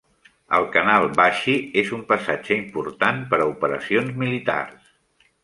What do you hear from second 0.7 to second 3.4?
canal Bashi és un passatge important